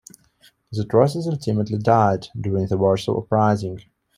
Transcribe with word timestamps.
The 0.71 0.83
Trosses 0.83 1.27
ultimately 1.27 1.77
died 1.77 2.29
during 2.35 2.65
the 2.65 2.75
Warsaw 2.75 3.19
Uprising. 3.19 3.83